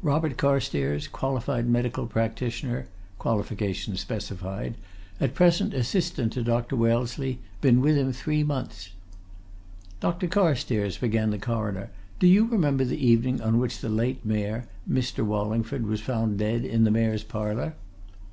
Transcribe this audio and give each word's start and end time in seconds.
Robert 0.00 0.36
Carstairs, 0.36 1.08
qualified 1.08 1.68
medical 1.68 2.06
practitioner 2.06 2.86
qualifications 3.18 3.98
specified 4.00 4.76
at 5.18 5.34
present 5.34 5.74
assistant 5.74 6.32
to 6.34 6.44
Dr. 6.44 6.76
Wellesley; 6.76 7.40
been 7.60 7.80
with 7.80 7.98
him 7.98 8.12
three 8.12 8.44
months. 8.44 8.90
"Dr. 9.98 10.28
Carstairs," 10.28 10.98
began 10.98 11.30
the 11.30 11.36
Coroner, 11.38 11.90
"do 12.20 12.28
you 12.28 12.46
remember 12.46 12.84
the 12.84 13.04
evening 13.04 13.40
on 13.40 13.58
which 13.58 13.80
the 13.80 13.88
late 13.88 14.24
Mayor, 14.24 14.68
Mr. 14.88 15.26
Wallingford, 15.26 15.84
was 15.84 16.00
found 16.00 16.38
dead 16.38 16.64
in 16.64 16.84
the 16.84 16.92
Mayor's 16.92 17.24
Parlour?" 17.24 17.74